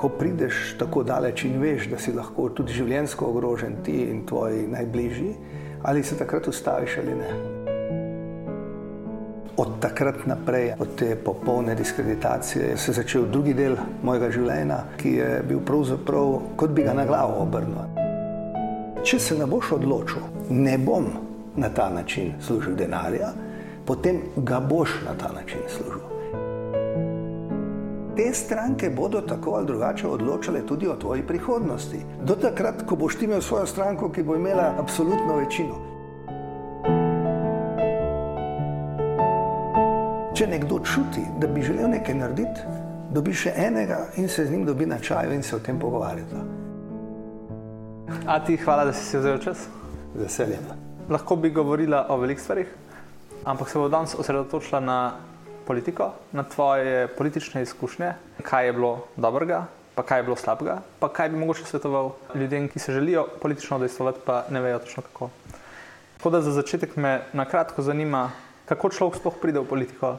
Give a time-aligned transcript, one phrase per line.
[0.00, 4.62] Ko prideš tako daleč in veš, da si lahko tudi življenjsko ogrožen ti in tvoji
[4.72, 5.32] najbližji,
[5.82, 7.32] ali se takrat ustaviš ali ne.
[9.60, 15.12] Od takrat naprej, od te popolne diskreditacije, se je začel drugi del mojega življenja, ki
[15.18, 17.84] je bil pravzaprav kot bi ga na glavo obrnil.
[19.04, 21.10] Če se ne boš odločil, ne bom
[21.60, 23.34] na ta način služil denarja,
[23.84, 26.19] potem ga boš na ta način služil.
[28.20, 32.00] Te stranke bodo tako ali drugače odločale tudi o tvoji prihodnosti.
[32.22, 35.78] Do takrat, ko boš ti imel svojo stranko, ki bo imela absolutno večino.
[40.36, 42.66] Če nekdo čuti, da bi želel nekaj narediti,
[43.08, 46.44] dobi še enega in se z njim dobi na čaju in se o tem pogovarjata.
[48.26, 49.64] A ti hvala, da si si vzel čas.
[50.12, 50.68] Z veseljem.
[51.08, 52.68] Lahko bi govorila o velikih stvarih,
[53.44, 55.00] ampak se bo danes osredotočila na
[55.66, 59.64] politiko, na tvoje politične izkušnje, kaj je bilo dobrega,
[59.94, 63.76] pa kaj je bilo slabega, pa kaj bi mogoče svetoval ljudem, ki se želijo politično
[63.76, 65.30] odestovati, pa ne vejo točno kako.
[66.16, 68.30] Tako da za začetek me na kratko zanima,
[68.68, 70.16] kako človek sploh pride v politiko,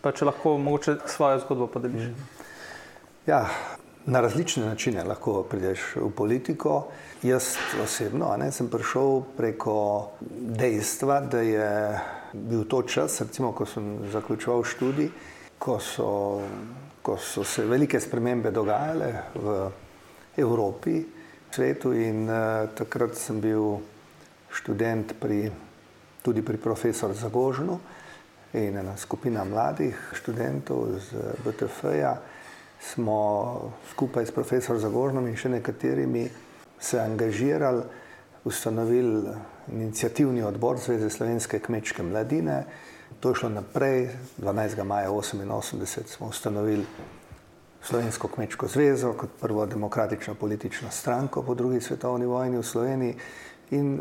[0.00, 2.10] pa če lahko mogoče svojo zgodbo podeliš.
[3.26, 3.46] Ja,
[4.06, 6.86] na različne načine lahko prideš v politiko.
[7.22, 9.76] Jaz osebno ne, sem prišel preko
[10.30, 12.00] dejstva, da je
[12.32, 15.08] bil to čas, recimo, ko sem zaključoval študij,
[15.58, 16.40] ko so,
[17.02, 19.70] ko so se velike spremembe dogajale v
[20.36, 23.78] Evropi, v svetu in uh, takrat sem bil
[24.50, 25.48] študent pri,
[26.22, 27.78] tudi pri profesorju Zagožnu
[28.54, 32.33] in ena skupina mladih študentov z BTF-ja
[32.92, 36.28] smo skupaj s profesorjem Zagožnom in še nekaterimi
[36.80, 37.82] se angažirali,
[38.44, 39.32] ustanovili
[39.72, 42.64] inicijativni odbor Zveze slovenske kmečke mladine.
[43.20, 44.84] To je šlo naprej, 12.
[44.84, 46.84] maja 1988 smo ustanovili
[47.84, 53.16] Slovensko kmečko zvezo kot prvo demokratično politično stranko po drugi svetovni vojni v Sloveniji.
[53.70, 54.00] In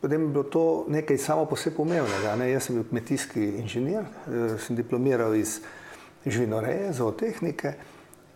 [0.00, 2.36] potem je bilo to nekaj samo po sebi pomembnega.
[2.36, 2.50] Ne?
[2.50, 5.60] Jaz sem bil kmetijski inženir, eh, sem diplomiral iz
[6.26, 7.74] živinoreje, zootehnike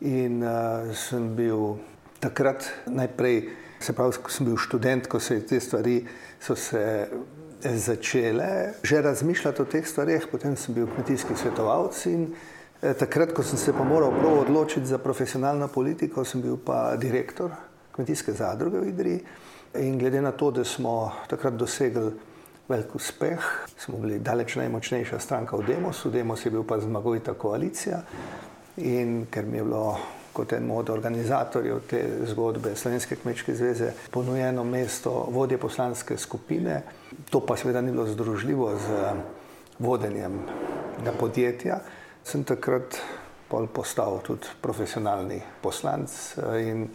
[0.04, 1.78] in uh, sem bil
[2.20, 5.98] takrat najprej Se pravi, ko sem bil študent, ko so se te stvari
[7.64, 12.26] začele, že razmišljati o teh stvarih, potem sem bil kmetijski svetovalec in
[12.80, 16.96] eh, takrat, ko sem se pa moral prav odločiti za profesionalno politiko, sem bil pa
[16.96, 17.52] direktor
[17.92, 19.20] kmetijske zadruge v Idriji.
[19.84, 22.12] In glede na to, da smo takrat dosegli
[22.68, 23.44] velik uspeh,
[23.76, 28.00] smo bili daleč najmočnejša stranka v Demosu, Demos je bil pa zmagovita koalicija.
[28.76, 29.98] In ker mi je bilo
[30.32, 36.82] kot enemu od organizatorjev te zgodbe Slovenske kmečke zveze ponujeno mesto vodje poslanske skupine.
[37.30, 39.12] To pa seveda ni bilo združljivo z
[39.78, 40.40] vodenjem
[41.20, 41.78] podjetja.
[42.24, 42.98] Sem takrat
[43.72, 46.10] postal tudi profesionalni poslanc
[46.58, 46.88] in,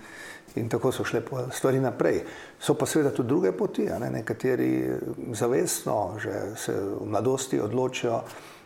[0.56, 2.23] in tako so šle stvari naprej.
[2.59, 4.11] So pa seveda tudi druge poti, ne?
[4.11, 5.00] nekateri
[5.31, 8.59] zavestno že se v mladosti odločijo, Eh,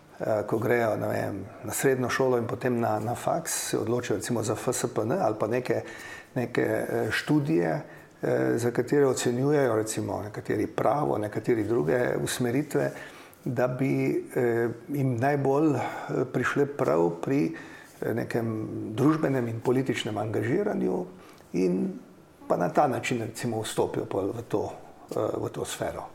[0.47, 4.55] ko grejo vem, na srednjo šolo in potem na, na faks, se odločijo recimo za
[4.55, 5.81] FSPN ali pa neke,
[6.35, 7.81] neke eh, študije,
[8.21, 12.91] eh, za katere ocenjujejo recimo nekateri pravo, nekateri druge usmeritve,
[13.45, 14.23] da bi
[14.87, 15.73] jim najbolj
[16.33, 17.51] prišle prav pri
[18.15, 21.05] nekem družbenem in političnem angažiranju
[21.53, 21.91] in
[22.47, 24.71] pa na ta način recimo vstopijo v to,
[25.15, 26.05] v to sfero.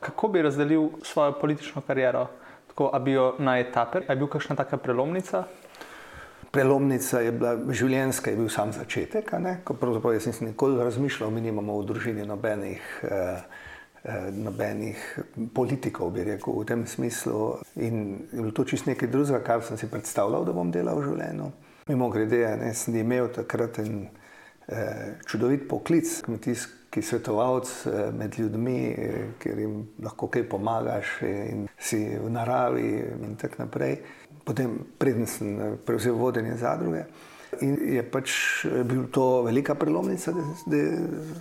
[0.00, 2.26] Kako bi razdelil svojo politično kariero?
[2.74, 5.44] Tako, a bi jo na etape, a je bil kakšna taka prelomnica?
[6.50, 9.30] Prelomnica je bila življenjska, je bil sam začetek.
[9.62, 13.44] Ko pravzaprav jaz nisem nikoli razmišljal, mi nimamo v družini nobenih, eh,
[14.02, 15.04] eh, nobenih
[15.54, 17.62] politikov, bi rekel v tem smislu.
[17.76, 21.12] In je bilo to čisto nekaj drugega, kar sem si predstavljal, da bom delal v
[21.12, 21.52] življenju.
[21.86, 24.10] Mimo grede, ne, sem imel takrat eh,
[25.28, 31.16] čudovit poklic, kmetijski ki je svetovalec eh, med ljudmi, eh, ker jim lahko kaj pomagaš
[31.26, 32.90] in si v naravi
[33.26, 33.98] in tako naprej.
[34.44, 37.04] Potem, predtem sem eh, prevzel vodenje zadruge.
[37.62, 38.32] In je pač
[38.86, 40.78] bil to velika prelomnica, da, da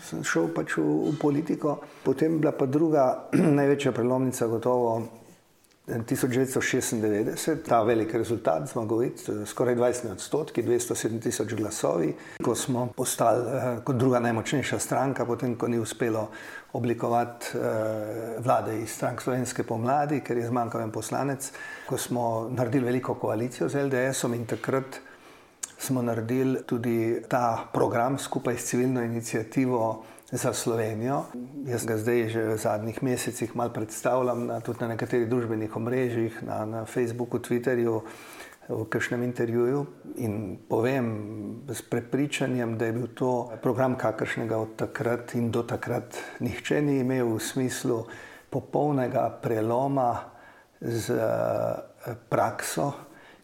[0.05, 1.79] sem šel pač v, v politiko.
[2.03, 3.05] Potem bila pa druga
[3.59, 4.97] največja prelomnica, gotovo
[5.87, 12.13] 1996, ta velik rezultat, zmagovit, skoraj 20 odstotki, 207 tisoč glasovi,
[12.43, 16.29] ko smo postali eh, kot druga najmočnejša stranka, potem ko ni uspelo
[16.73, 21.51] oblikovati eh, vlade iz strank Slovenske pomladi, ker je zmanjkal en poslanec,
[21.89, 25.01] ko smo naredili veliko koalicijo z LDS-om in takrat
[25.77, 31.29] smo naredili tudi ta program skupaj s civilno inicijativo za Slovenijo.
[31.69, 36.41] Jaz ga zdaj že v zadnjih mesecih malo predstavljam na, tudi na nekaterih družbenih omrežjih,
[36.41, 38.01] na, na Facebooku, Twitterju.
[38.63, 39.85] v kažem intervjuju
[40.23, 41.07] in povem
[41.67, 46.99] s prepričanjem, da je bil to program, kakršnega od takrat in do takrat nihče ni
[47.03, 48.07] imel v smislu
[48.49, 50.31] popolnega preloma
[50.79, 51.19] z
[52.29, 52.93] prakso,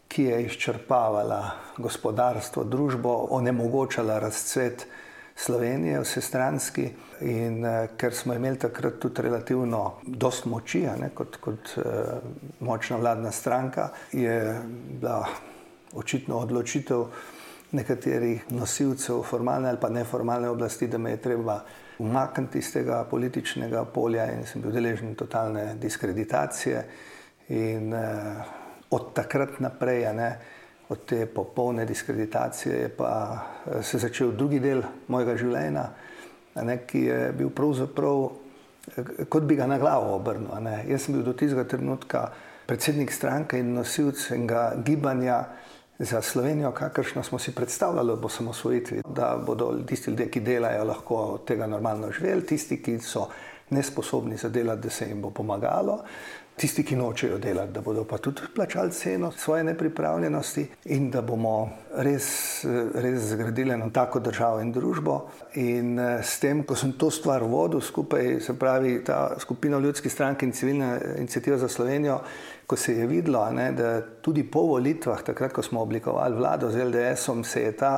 [0.08, 4.86] ki je izčrpavala gospodarstvo, družbo, onemogočala razcvet
[5.44, 6.90] Slovenije, vsestranski.
[7.20, 11.84] In uh, ker smo imeli takrat tudi relativno dost moči, ne, kot, kot uh,
[12.60, 14.60] močna vladna stranka, je
[15.00, 15.24] bila
[15.96, 17.06] očitno odločitev
[17.72, 21.60] nekaterih nosilcev formalne ali pa neformalne oblasti, da me je treba
[21.98, 26.84] umakniti iz tega političnega polja in sem bil deležen totalne diskreditacije.
[27.48, 28.44] In uh,
[28.90, 30.34] od takrat naprej, ne,
[30.90, 35.88] od te popolne diskreditacije, je pa uh, se začel drugi del mojega življenja,
[36.66, 38.28] ne, ki je bil pravzaprav
[39.28, 40.50] kot bi ga na glavo obrnil.
[40.88, 42.30] Jaz sem bil do tistega trenutka
[42.66, 45.44] predsednik stranke in nosilc enega gibanja
[45.98, 50.40] za Slovenijo, kakršno smo si predstavljali, da bo samo svojitvi, da bodo tisti ljudje, ki
[50.40, 53.26] delajo, lahko od tega normalno živeli, tisti, ki so
[53.70, 56.02] nesposobni za delati, da se jim bo pomagalo
[56.60, 61.70] tisti, ki nočejo delati, da bodo pa tudi plačali ceno svoje nepripravljenosti in da bomo
[61.96, 62.26] res,
[62.94, 65.16] res zgradili eno tako državo in družbo.
[65.54, 70.12] In eh, s tem, ko sem to stvar vodil skupaj, se pravi ta skupina ljudskih
[70.12, 72.20] strank in civilna inicijativa za Slovenijo,
[72.66, 76.84] ko se je videlo, ne, da tudi po volitvah, takrat, ko smo oblikovali vlado z
[76.84, 77.94] LDS-om, se je ta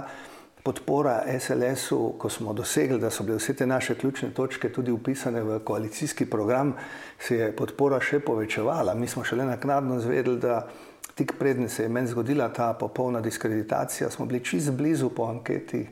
[0.62, 5.42] podpora SLS-u, ko smo dosegli, da so bile vse te naše ključne točke tudi upisane
[5.42, 6.74] v koalicijski program,
[7.18, 8.94] se je podpora še povečevala.
[8.94, 10.68] Mi smo šele naknadno zvedeli, da
[11.14, 15.86] tik prednje se je meni zgodila ta popolna diskreditacija, smo bili čist blizu po anketi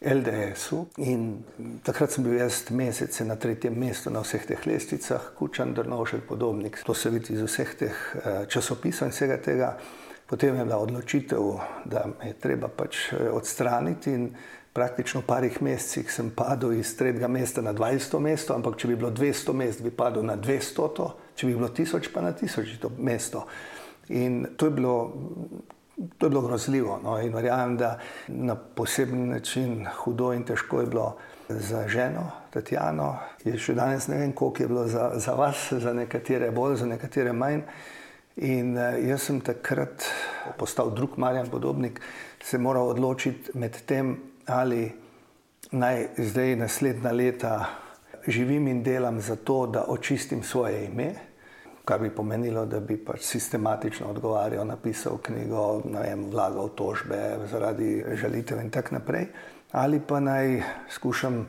[0.00, 1.38] LDS-u in
[1.82, 6.82] takrat sem bil jaz mesece na tretjem mestu na vseh teh lestvicah, Kučan, Drnovšek, podobnik.
[6.84, 9.70] To se vidi iz vseh teh eh, časopisov in vsega tega.
[10.26, 11.40] Potem je bila odločitev,
[11.84, 14.30] da me je treba pač eh, odstraniti in
[14.76, 18.18] praktično v parih mesecih sem padel iz tretjega mesta na 20.
[18.20, 21.06] mesto, ampak če bi bilo 200 mest, bi padel na 200,
[21.36, 23.46] če bi bilo 1000, pa na 1000 mesto.
[24.08, 24.96] In to je bilo,
[26.18, 27.00] to je bilo grozljivo.
[27.02, 27.16] No?
[27.22, 27.96] In verjamem, da
[28.28, 31.08] na poseben način hudo in težko je bilo
[31.48, 33.14] za ženo, Tatjano.
[33.44, 36.86] Je še danes ne vem, koliko je bilo za, za vas, za nekatere bolj, za
[36.86, 37.62] nekatere manj.
[38.36, 40.04] In uh, jaz sem takrat
[40.58, 42.00] postal drug Marjan Podobnik,
[42.44, 44.16] se moral odločiti med tem,
[44.46, 44.92] ali
[45.72, 47.54] naj zdaj naslednja leta
[48.26, 51.14] živim in delam za to, da očistim svoje ime,
[51.84, 58.60] kar bi pomenilo, da bi pač sistematično odgovarjal, napisal knjigo, vem, vlagal tožbe zaradi žalitev
[58.60, 59.26] in tako naprej,
[59.72, 60.60] ali pa naj
[60.90, 61.46] skušam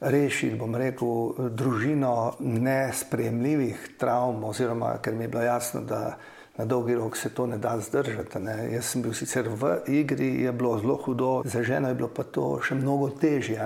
[0.00, 6.16] rešiti, bom rekel, družino nespremljivih travm, oziroma ker mi je bilo jasno, da
[6.56, 8.38] na dolgi rok se to ne da zdržati.
[8.38, 8.68] Ne.
[8.72, 12.22] Jaz sem bil sicer v igri, je bilo zelo hudo, za ženo je bilo pa
[12.22, 13.58] to še mnogo težje.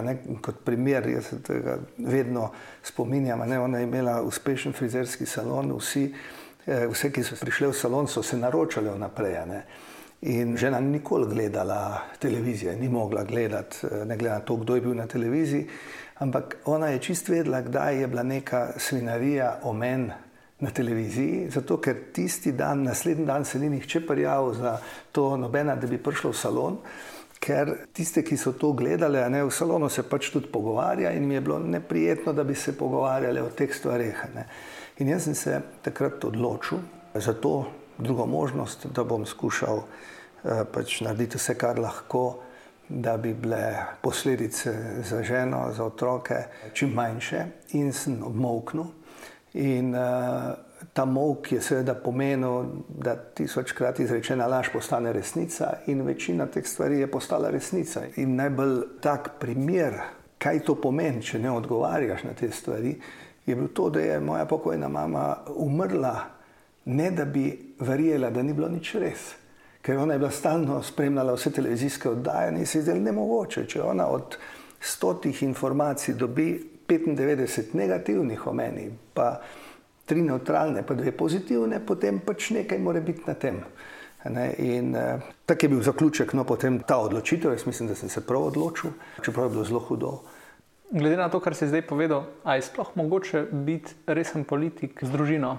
[0.42, 2.50] Kot primer, jaz se tega vedno
[2.82, 3.44] spominjam.
[3.48, 3.60] Ne.
[3.60, 6.08] Ona je imela uspešen frizerski salon, vsi,
[6.66, 9.38] eh, vse, ki so prišli v salon, so se naročali vnaprej.
[9.46, 9.62] Ne.
[10.20, 14.74] In žena ni nikoli gledala televizije, ni mogla gledati, eh, ne glede na to, kdo
[14.74, 15.68] je bil na televiziji.
[16.18, 20.10] Ampak ona je čist vedela, kdaj je bila neka svinarija o meni
[20.58, 24.78] na televiziji, zato ker tisti dan, naslednji dan se ni nihče prijavil za
[25.12, 26.78] to, nobena, da bi prišel v salon.
[27.38, 31.34] Ker tiste, ki so to gledali, ne, v salonu se pač tudi pogovarja, in mi
[31.34, 34.24] je bilo neprijetno, da bi se pogovarjali o teh stvareh.
[34.98, 36.82] In jaz sem se takrat odločil
[37.14, 42.42] za to drugo možnost, da bom skušal eh, pač narediti vse, kar lahko,
[42.88, 46.34] da bi bile posledice za ženo, za otroke
[46.72, 48.84] čim manjše, in sem obmoknil.
[49.54, 50.00] In uh,
[50.92, 57.00] ta mok je seveda pomenil, da tisočkrat izrečena laž postane resnica, in večina teh stvari
[57.00, 58.02] je postala resnica.
[58.16, 60.00] In najbolj tak primer,
[60.38, 62.96] kaj to pomeni, če ne odgovarjaš na te stvari,
[63.46, 66.14] je bil to, da je moja pokojna mama umrla,
[66.84, 69.32] ne da bi verjela, da ni bilo nič res.
[69.88, 73.82] Ker ona je bila stalno spremljala vse televizijske oddaje in se je zdelo nemogoče, če
[73.82, 74.34] ona od
[74.80, 79.40] stotih informacij dobi 95 negativnih o meni, pa
[80.04, 83.62] tri neutralne, pa dve pozitivne, potem pač nekaj mora biti na tem.
[84.28, 84.50] Ne?
[84.58, 87.56] In uh, tak je bil zaključek, no potem ta odločitev.
[87.56, 88.92] Jaz mislim, da sem se prav odločil,
[89.24, 90.12] čeprav je bilo zelo hudo.
[90.90, 95.16] Glede na to, kar si zdaj povedal, ali je sploh mogoče biti resen politik z
[95.16, 95.56] družino?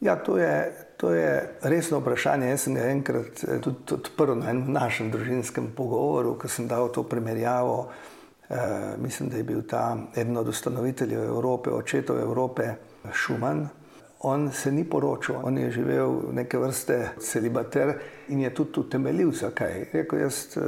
[0.00, 2.48] Ja, to je, to je resno vprašanje.
[2.48, 6.92] Jaz sem ga enkrat eh, tudi odprl na enem našem družinskem pogovoru, ko sem dal
[6.92, 7.88] to primerjavo.
[8.44, 8.56] Uh,
[9.00, 12.74] mislim, da je bil ta eden od ustanoviteljev Evrope, očetov Evrope,
[13.12, 13.68] Šuman.
[14.20, 17.94] on se ni poročil, on je živel neke vrste celibater
[18.28, 19.86] in je tudi utemeljil, zakaj.
[19.92, 20.62] Rekel, jaz uh,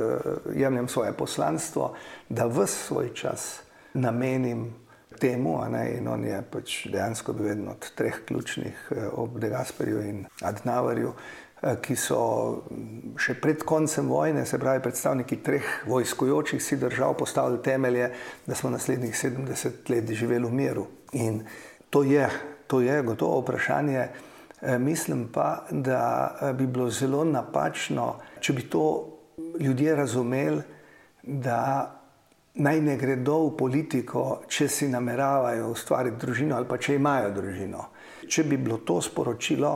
[0.55, 1.93] jemljem svoje poslanstvo,
[2.29, 3.61] da v svoj čas
[3.95, 4.73] namenim
[5.21, 5.59] temu,
[5.97, 11.13] in on je pač dejansko bil eden od treh ključnih uh, ob Degasperju in Adnavarju,
[11.13, 12.19] uh, ki so
[13.19, 18.11] še pred koncem vojne, se pravi predstavniki treh vojskojočih si držav, postavili temelje,
[18.47, 20.87] da smo naslednjih 70 let živeli v miru.
[21.13, 21.43] In
[21.91, 22.29] to je
[22.67, 24.09] To je gotovo vprašanje.
[24.63, 29.13] E, mislim pa, da bi bilo zelo napačno, če bi to
[29.61, 30.63] ljudje razumeli,
[31.23, 31.93] da
[32.57, 37.85] naj ne gredo v politiko, če si nameravajo ustvariti družino ali pa če imajo družino.
[38.29, 39.73] Če bi bilo to sporočilo,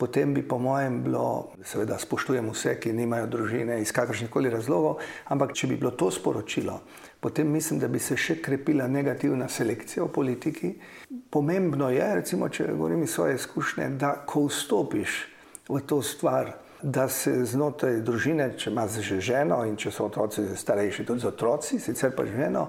[0.00, 4.98] potem bi, po mojem, bilo, seveda, spoštujem vse, ki nimajo družine iz kakršnih koli razlogov,
[5.30, 6.80] ampak če bi bilo to sporočilo,
[7.20, 10.72] potem mislim, da bi se še krepila negativna selekcija v politiki.
[11.30, 15.22] Pomembno je, recimo, če govorim iz svoje izkušnje, da ko vstopiš
[15.68, 16.52] v to stvar,
[16.84, 21.30] da se znotraj družine, če imaš že ženo in če so otroci starejši, tudi z
[21.32, 22.66] otroci, sicer pa ženo,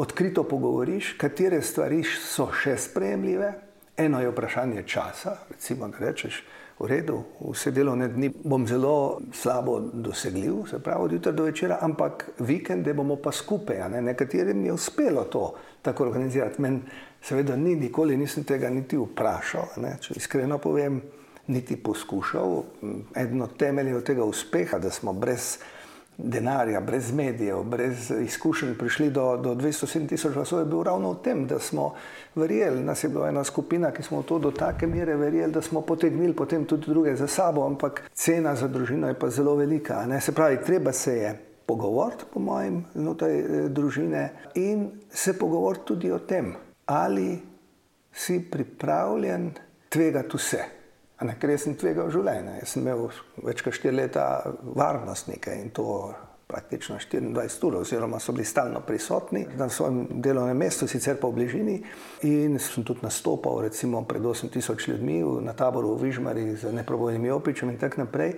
[0.00, 3.52] odkrito pogovoriš, katere stvari so še sprejemljive.
[4.00, 6.40] Eno je vprašanje časa, recimo, da rečeš,
[6.80, 11.76] v redu, vse delovne dni bom zelo slabo dosegljiv, se pravi od jutra do večera,
[11.84, 13.84] ampak vikende bomo pa skupaj.
[13.92, 14.00] Ne?
[14.02, 16.62] Nekaterim je uspelo to tako organizirati.
[16.62, 16.80] Meni
[17.20, 19.98] seveda ni, nikoli nisem tega niti vprašal, ne?
[20.00, 21.02] če iskreno povem,
[21.46, 22.62] niti poskušal.
[23.16, 25.58] Eden od temeljev tega uspeha, da smo brez
[26.18, 31.22] denarja, brez medijev, brez izkušenj prišli do, do 207 tisoč glasov, je bil ravno v
[31.24, 31.94] tem, da smo
[32.34, 35.62] verjeli, nas je bila ena skupina, ki smo v to do take mere verjeli, da
[35.62, 40.06] smo potegnili potem tudi druge za sabo, ampak cena za družino je pa zelo velika.
[40.06, 40.20] Ne?
[40.20, 41.32] Se pravi, treba se je
[41.66, 46.54] pogovoriti, po mojem, znotraj eh, družine in se pogovoriti tudi o tem,
[46.86, 47.40] ali
[48.12, 49.50] si pripravljen
[49.88, 50.81] tvegati vse.
[51.22, 52.58] Ne, ker sem tvegal življenje.
[52.62, 53.08] Jaz sem imel
[53.46, 54.26] več kot 4 leta
[54.62, 55.86] varnostnike in to
[56.52, 61.38] praktično 24 ur, oziroma so bili stalno prisotni na svojem delovnem mestu, sicer pa v
[61.38, 61.76] bližini.
[62.28, 67.70] In sem tudi nastopal recimo, pred 8000 ljudmi na taboru v Vižmari z neprobojnimi opičem
[67.70, 68.36] in tako naprej.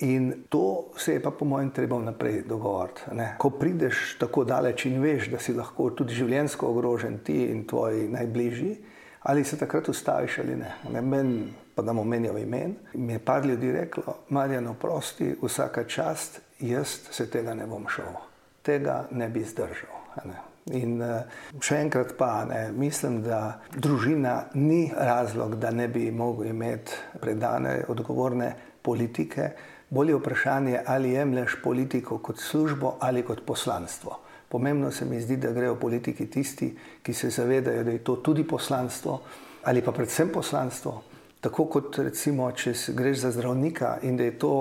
[0.00, 3.00] In to se je pa po mojem treba naprej dogovoriti.
[3.12, 3.34] Ne?
[3.38, 8.08] Ko prideš tako daleč in veš, da si lahko tudi življenjsko ogrožen ti in tvoji
[8.08, 8.76] najbližji,
[9.22, 10.72] ali se takrat ustaviš ali ne.
[10.92, 11.34] ne men,
[11.74, 12.74] pa da mu menijo imen.
[12.94, 18.14] Mi je par ljudi reklo, Marjan, oprosti, vsaka čast, jaz se tega ne bom šel,
[18.62, 20.00] tega ne bi zdržal.
[20.24, 20.38] Ne.
[20.76, 21.24] In eh,
[21.62, 27.80] še enkrat pa ne, mislim, da družina ni razlog, da ne bi mogel imeti predane,
[27.88, 29.50] odgovorne politike.
[29.90, 34.20] Bolje vprašanje, ali jemliš politiko kot službo ali kot poslanstvo.
[34.48, 36.68] Pomembno se mi zdi, da grejo politiki tisti,
[37.02, 39.20] ki se zavedajo, da je to tudi poslanstvo
[39.64, 41.02] ali pa predvsem poslanstvo.
[41.40, 44.54] Tako kot recimo, če greš za zdravnika in da je to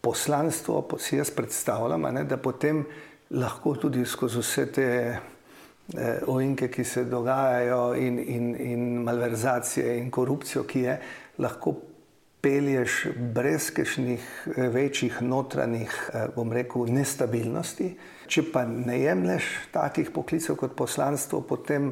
[0.00, 2.84] poslanstvo, si jaz predstavljam, ne, da potem
[3.30, 10.10] lahko tudi skozi vse te eh, ovinke, ki se dogajajo, in, in, in malverzacije in
[10.10, 10.96] korupcijo, ki je,
[11.42, 11.74] lahko
[12.40, 17.96] pelješ brez kakšnih eh, večjih notranjih, eh, bom rekel, nestabilnosti.
[18.30, 21.90] Če pa ne jemliš takih poklicev kot poslanstvo, potem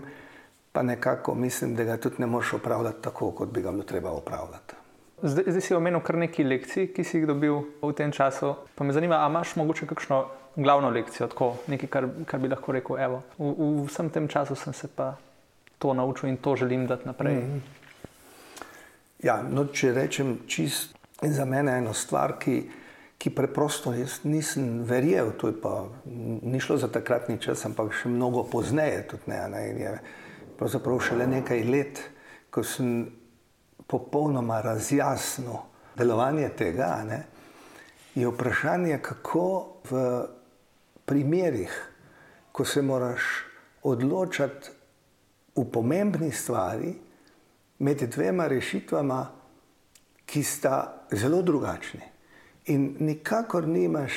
[0.74, 4.10] pa nekako mislim, da ga tudi ne moreš opravljati tako, kot bi ga bilo treba
[4.10, 4.74] opravljati.
[5.22, 8.54] Zdaj, zdaj si omenil kar nekaj lekcij, ki si jih dobil v tem času.
[8.74, 10.24] Pa me zanima, ali imaš morda kakšno
[10.56, 12.98] glavno lekcijo, tako, nekaj, kar, kar bi lahko rekel.
[12.98, 15.14] Evo, v, v vsem tem času sem se pa
[15.78, 17.34] to naučil in to želim dati naprej.
[17.34, 17.60] Mm -hmm.
[19.22, 22.62] Ja, no, če rečem čist za mene eno stvar, ki
[23.18, 23.94] ki preprosto
[24.28, 25.86] nisem verjel, to je pa
[26.42, 29.06] ni šlo za takratni čas, ampak še mnogo pozneje.
[29.08, 29.92] Tudi, ne, ne, je
[30.58, 32.00] pravzaprav šele nekaj let,
[32.50, 33.06] ko sem
[33.86, 35.56] popolnoma razjasnil
[35.96, 37.22] delovanje tega, ne,
[38.14, 39.46] je vprašanje, kako
[39.90, 40.02] v
[41.04, 41.74] primerih,
[42.52, 43.22] ko se moraš
[43.82, 44.70] odločati
[45.56, 46.94] v pomembni stvari,
[47.78, 49.20] med dvema rešitvama,
[50.26, 52.00] ki sta zelo drugačni.
[52.72, 54.12] In nikakor nimaš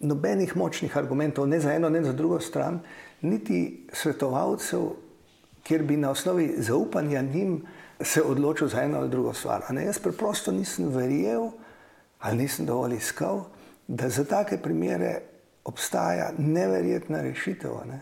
[0.00, 2.80] nobenih močnih argumentov, ne za eno, ne za drugo stran,
[3.22, 4.90] niti svetovalcev,
[5.68, 7.66] kjer bi na osnovi zaupanja njim
[8.00, 9.62] se odločil za eno ali drugo stvar.
[9.70, 11.50] Ne, jaz preprosto nisem verjel
[12.18, 13.44] ali nisem dovolj iskal,
[13.88, 15.20] da za take primere
[15.64, 17.70] obstaja neverjetna rešitev.
[17.86, 18.00] Ne.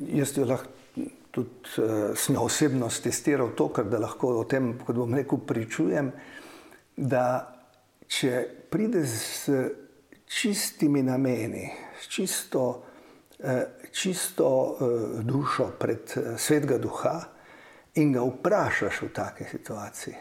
[0.00, 0.70] Jaz jo lahko
[1.30, 6.12] tudi uh, sem osebno testiral to, kar da lahko o tem, kot bom rekel, pričujem,
[6.96, 7.24] da
[8.08, 9.58] če prideš s
[10.26, 11.68] čistimi nameni,
[12.00, 12.87] s čisto,
[13.92, 17.20] čisto eh, dušo pred eh, svetega duha
[17.94, 20.14] in ga vprašaš v take situaciji,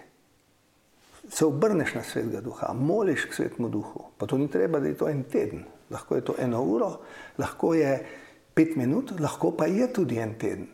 [1.30, 4.98] se obrneš na svetega duha, moliš k svetemu duhu, pa to ni treba, da je
[4.98, 6.92] to en teden, lahko je to eno uro,
[7.38, 8.06] lahko je
[8.54, 10.68] pet minut, lahko pa je tudi en teden.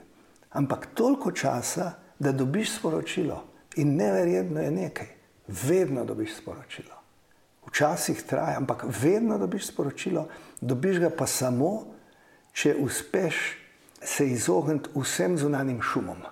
[0.52, 3.44] Ampak toliko časa, da dobiš sporočilo.
[3.76, 5.08] In neverjetno je nekaj,
[5.48, 6.94] vedno dobiš sporočilo.
[7.68, 10.28] Včasih traja, ampak vedno dobiš sporočilo,
[10.62, 11.93] dobiš ga pa samo,
[12.54, 13.42] če uspeš
[14.04, 16.24] se izogniti vsem zunanjim šumom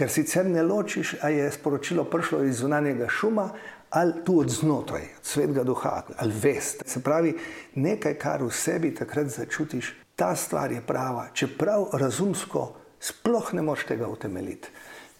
[0.00, 3.50] ker sicer ne ločiš, ali je sporočilo prišlo iz zunanjega šuma
[3.90, 6.82] ali tu od znotraj, od svetega duha ali vest.
[6.86, 7.34] Se pravi,
[7.74, 12.68] nekaj, kar v sebi takrat začutiš, ta stvar je prava, čeprav razumsko
[13.00, 14.70] sploh ne moš tega utemeljiti.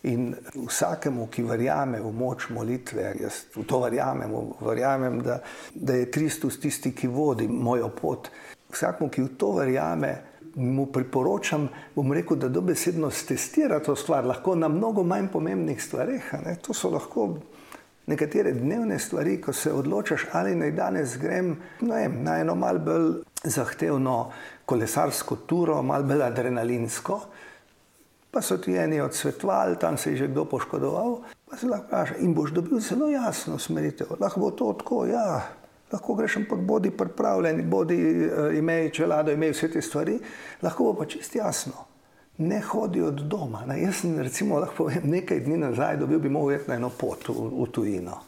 [0.03, 5.41] In vsakemu, ki verjame v moč molitve, jaz v to verjamem, verjamem da,
[5.75, 8.31] da je Kristus tisti, ki vodi mojo pot.
[8.71, 10.15] Vsakemu, ki v to verjame,
[10.55, 16.33] mu priporočam, bom rekel, da dobesedno testira to stvar, lahko na mnogo manj pomembnih stvareh.
[16.63, 17.37] To so lahko
[18.07, 23.13] nekatere dnevne stvari, ko se odločaš, ali naj danes grem vem, na eno malce bolj
[23.45, 24.31] zahtevno
[24.67, 27.21] kolesarsko turo, malce bolj adrenalinsko.
[28.31, 31.17] Pa so ti eni odsvetovali, tam se je že kdo poškodoval.
[31.51, 34.15] Pa se lahko vprašaj, in boš dobil zelo jasno smeritev.
[34.21, 35.41] Lahko bo to tako, ja,
[35.93, 40.19] lahko greš, ampak bodi pripravljen, bodi uh, imej čelado, imej vse te stvari,
[40.63, 41.87] lahko bo pa čist jasno.
[42.39, 43.65] Ne hodi od doma.
[43.67, 46.89] Na, jaz sem recimo lahko povem, nekaj dni nazaj dobil bi mogel iti na eno
[46.89, 48.21] pot v, v tujino.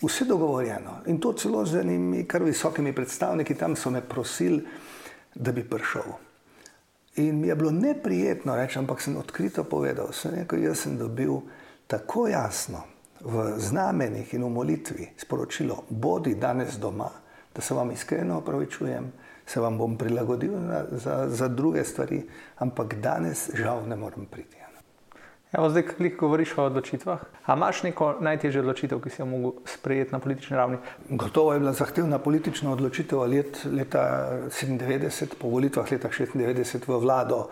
[0.00, 4.64] Vse dogovorjeno in to celo z enimi kar visokimi predstavniki tam so me prosili,
[5.34, 6.12] da bi prišel.
[7.16, 11.40] In mi je bilo neprijetno reči, ampak sem odkrito povedal, sem rekel, jaz sem dobil
[11.86, 12.84] tako jasno,
[13.24, 17.10] v znamenjih in v molitvi sporočilo, bodi danes doma,
[17.54, 19.12] da se vam iskreno opravičujem,
[19.46, 22.22] se vam bom prilagodil za, za, za druge stvari,
[22.58, 24.59] ampak danes žal ne morem priti.
[25.52, 29.52] Evo, zdaj, ki govoriš o odločitvah, ali imaš neko najtežjo odločitev, ki si jo mogel
[29.66, 30.78] sprejeti na politični ravni?
[31.08, 37.48] Gotovo je bila zahtevna politična odločitev let, leta 97, po volitvah leta 96 v vlado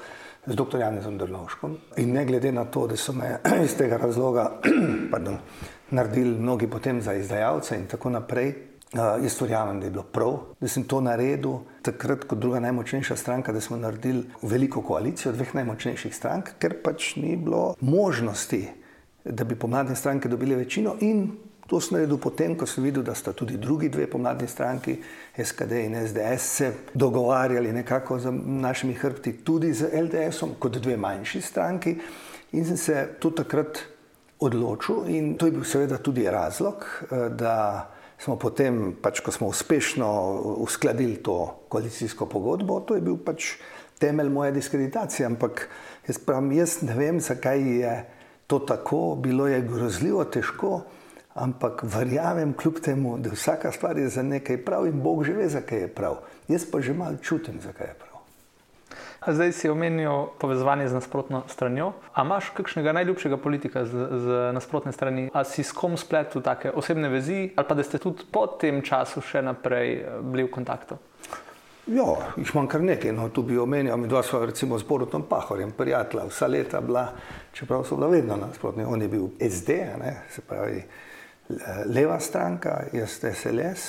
[0.47, 0.79] z dr.
[0.79, 1.77] Janezom Drnovškom.
[1.97, 4.47] In ne glede na to, da so me iz tega razloga
[5.13, 5.43] pardon,
[5.91, 8.55] naredili mnogi potem za izdajalce in tako naprej,
[8.95, 13.17] uh, jaz verjamem, da je bilo prav, da sem to naredil takrat kot druga najmočnejša
[13.17, 18.65] stranka, da smo naredili veliko koalicijo dveh najmočnejših strank, ker pač ni bilo možnosti,
[19.25, 21.29] da bi pomladne stranke dobile večino in
[21.69, 24.95] To sem naredil potem, ko sem videl, da sta tudi drugi dve pomladni stranki,
[25.37, 31.41] SKD in SDS, se dogovarjali nekako z našimi hrbti, tudi z LDS-om, kot dve manjši
[31.45, 31.93] stranki.
[32.57, 33.83] In sem se tudi takrat
[34.41, 37.55] odločil, in to je bil seveda tudi razlog, eh, da
[38.19, 40.07] smo potem, pač, ko smo uspešno
[40.65, 43.57] uskladili to koalicijsko pogodbo, to je bil pač
[43.99, 45.27] temelj moje diskreditacije.
[45.27, 45.69] Ampak
[46.09, 47.97] jaz, pravim, jaz ne vem, zakaj je
[48.47, 50.83] to tako, bilo je grozljivo težko
[51.39, 55.49] ampak verjamem kljub temu, da vsaka stvar je za nekaj prav in Bog že ve,
[55.49, 56.17] zakaj je prav.
[56.49, 58.18] Jaz pa že malo čutim, zakaj je prav.
[59.27, 61.93] Zdaj si omenil povezovanje z nasprotno stranjo.
[62.15, 65.27] A imaš kakšnega najljubšega politika z, z nasprotne strani?
[65.35, 68.79] A si s kom spletel take osebne vezi, ali pa da ste tudi po tem
[68.83, 71.01] času še naprej eh, bili v kontaktu?
[71.89, 73.13] Ja, jih imam kar nekaj.
[73.17, 77.09] No, tu bi omenil, mi dva smo recimo z Borutom Pahorjem, prijatelja, vsa leta bila,
[77.53, 78.85] čeprav so bila vedno nasprotni.
[78.85, 80.83] On je bil SD, ne, se pravi,
[81.91, 83.89] leva stranka, jaz SLS,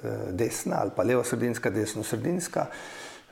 [0.00, 2.66] eh, desna ali pa levo-sredinska, desno-sredinska,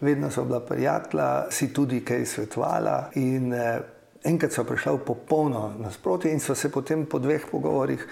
[0.03, 3.81] vedno so bila prijatelja, si tudi kaj svetovala in eh,
[4.25, 8.07] enkrat so prišla v popolno nasprotje in so se potem po dveh pogovorih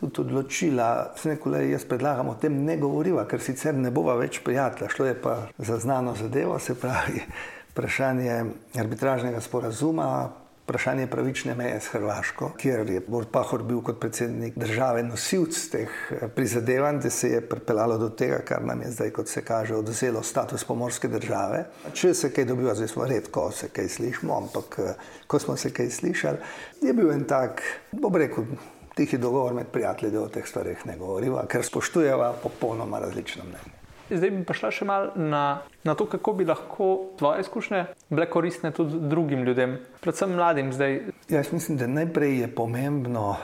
[0.00, 1.12] tudi odločila,
[1.44, 5.14] da jaz predlagam o tem ne govoriva, ker sicer ne bova več prijatelja, šlo je
[5.22, 7.20] pa za znano zadevo, se pravi
[7.72, 8.44] vprašanje
[8.78, 10.30] arbitražnega sporazuma,
[10.70, 15.88] vprašanje pravične meje s Hrvaško, kjer je Bord Pahor bil kot predsednik države nosilc teh
[16.10, 19.74] eh, prizadevanj, da se je pripeljalo do tega, kar nam je zdaj, kot se kaže,
[19.74, 21.64] odvzelo status pomorske države.
[21.92, 24.94] Če se kaj dobiva, zdaj smo redko se kaj slišimo, ampak eh,
[25.26, 26.38] ko smo se kaj slišali,
[26.82, 28.46] je bil en tak, bom rekel,
[28.94, 33.79] tihi dogovor med prijatelji, da o teh stvarih ne govoriva, ker spoštujeva popolnoma različno mnenje.
[34.10, 38.26] Zdaj bi pa šla še malo na, na to, kako bi lahko tvoje izkušnje bile
[38.30, 40.72] koristne tudi drugim ljudem, predvsem mladim.
[40.74, 41.00] Zdaj.
[41.30, 43.36] Jaz mislim, da najprej je pomembno,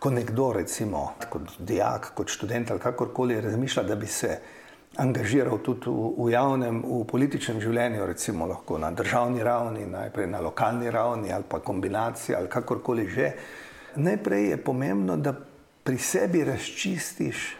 [0.00, 4.38] ko nekdo, recimo kot dijak, kot študent ali kakorkoli razmišlja, da bi se
[4.96, 10.40] angažiral tudi v, v javnem, v političnem življenju, recimo lahko na državni ravni, najprej na
[10.44, 13.32] lokalni ravni ali pa kombinacija ali kakorkoli že.
[13.96, 15.32] Najprej je pomembno, da
[15.82, 17.56] pri sebi razčistiš,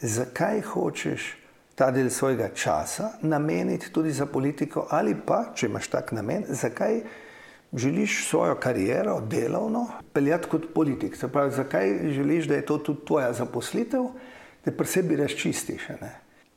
[0.00, 1.43] zakaj hočeš
[1.74, 7.00] ta del svojega časa nameniti tudi za politiko, ali pa, če imaš tak namen, zakaj
[7.74, 11.16] želiš svojo kariero, delovno, peljati kot politik.
[11.16, 14.04] Se pravi, zakaj želiš, da je to tudi tvoja zaposlitev,
[14.64, 15.88] da pri sebi razčistiš.
[16.00, 16.14] Ne?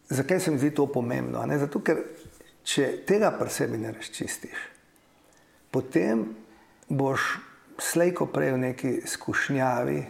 [0.09, 1.45] Zakaj se mi zdi to pomembno?
[1.45, 1.57] Ne?
[1.57, 2.03] Zato, ker
[2.63, 4.69] če tega pri sebi ne razčistiš,
[5.71, 6.27] potem
[6.89, 7.39] boš
[7.79, 10.03] slejko prej v neki skušnjavi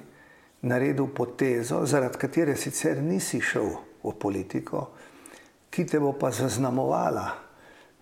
[0.62, 3.72] naredil potezo, zaradi katere sicer nisi šel
[4.04, 4.88] v politiko,
[5.70, 7.28] ki te bo pa zaznamovala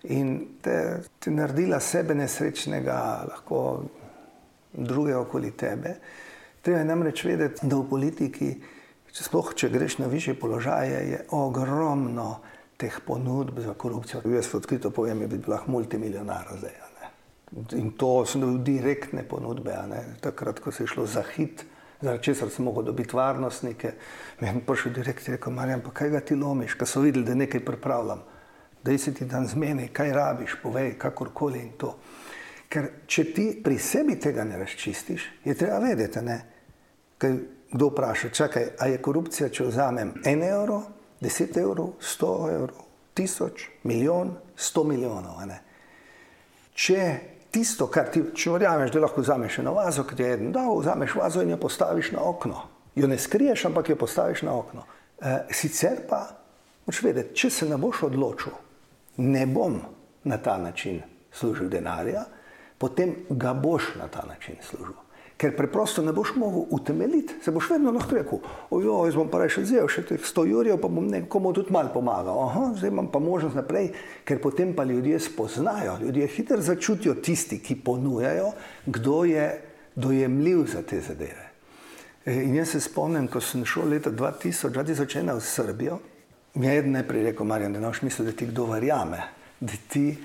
[0.04, 2.98] in te, te naredila sebe nesrečnega,
[3.30, 3.60] lahko
[4.74, 5.96] druge okoli tebe.
[6.62, 8.52] Treba je namreč vedeti, da v politiki,
[9.12, 12.40] če sploh če greš na više položaje, je ogromno
[12.78, 14.22] teh ponudb za korupcijo.
[14.30, 16.82] Jaz odkrito povem, da bi bil lahko multimilionar zdaj.
[17.78, 19.78] In to so direktne ponudbe,
[20.22, 21.64] takrat, ko se je šlo za hit,
[22.06, 23.92] zaradi česar sem mogel dobiti varnostnike.
[24.40, 27.26] Meni je prišel direktor in rekel: Marjan, pa kaj ga ti lomiš, ko so videli,
[27.26, 28.24] da nekaj pripravljam
[28.86, 31.96] da si ti dan zmeni, kaj rabiš, povej, kakorkoli in to.
[32.70, 36.22] Ker če ti pri sebi tega ne razčistiš, je treba vedeti?
[37.18, 37.34] Kaj
[37.72, 40.84] kdo vpraša, čakaj, a je korupcija, če vzamem en evro,
[41.22, 42.84] deset evrov, sto evrov,
[43.18, 45.42] tisoč, milijon, sto milijonov.
[46.76, 47.02] Če
[47.56, 50.74] tisto, kar ti, če verjameš, da lahko vzameš eno vazo, ki ti je eden dal,
[50.76, 52.66] vzameš vazo in jo postaviš na okno.
[52.96, 54.84] Jo ne skriješ, ampak jo postaviš na okno.
[55.20, 56.22] E, sicer pa,
[56.86, 58.56] moč vedeti, če se ne boš odločil,
[59.24, 59.80] ne bom
[60.28, 61.00] na ta način
[61.32, 62.26] služil denarja,
[62.78, 65.05] potem ga boš na ta način služil.
[65.36, 68.40] Ker preprosto ne boš mogel utemeljiti, se boš vedno lahko rekel:
[68.72, 71.90] Ojoj, jaz bom pa reči, vzel še teh 100 jurjev, pa bom nekomu tudi mal
[71.92, 72.40] pomagal.
[72.46, 73.90] Aha, zdaj imam pa možnost naprej,
[74.24, 78.54] ker potem pa ljudje spoznajo, ljudje hitro začutijo tisti, ki ponujajo,
[78.86, 79.50] kdo je
[79.96, 81.52] dojemljiv za te zadeve.
[82.26, 86.00] In jaz se spomnim, ko sem šel leta 2000, 2001 v Srbijo,
[86.56, 89.20] mi je eden najprej rekel, Marjan, da noš misli, da ti kdo verjame,
[89.60, 90.16] da ti,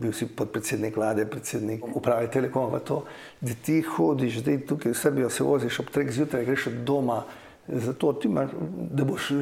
[0.00, 3.04] bil si podpredsednik vlade, predsednik uprave Telekoma, to,
[3.40, 7.22] da ti hodiš zdaj tukaj v Srbijo, se voziš ob treh zjutraj, greš od doma,
[7.68, 8.50] zato ti imaš,
[8.90, 9.36] da boš eh,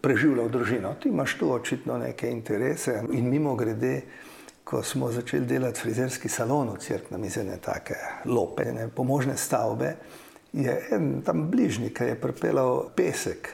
[0.00, 0.94] preživljal družino.
[1.02, 4.02] Ti imaš tu očitno neke interese in mimo grede,
[4.64, 9.96] ko smo začeli delati frizerski salon v Cerknem iz ene take lope, ne, pomožne stavbe,
[10.52, 13.50] je en tam bližnji, ki je pripeljal pesek,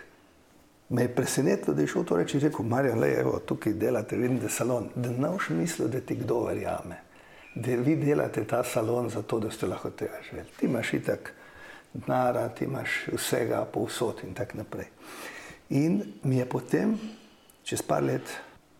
[0.90, 4.38] Me je presenetilo, da je šel to reči rekel: Marijo, le evo, tukaj delate, vidim,
[4.38, 4.88] da je salon.
[4.94, 6.96] Da ne boš mislil, da ti kdo verjame,
[7.54, 10.48] da vi delate ta salon zato, da ste lahko tega živeli.
[10.58, 11.32] Ti imaš itak
[11.94, 14.86] denara, ti imaš vsega povsod in tako naprej.
[15.70, 16.98] In mi je potem,
[17.62, 18.26] čez par let,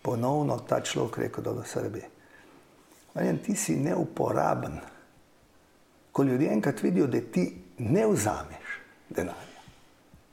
[0.02, 2.08] ponovno ta človek rekel, da je v Srbiji.
[3.14, 4.80] Marjan, ti si neuporaben.
[6.12, 8.74] Ko ljudje enkrat vidijo, da ti ne vzameš
[9.08, 9.62] denarja.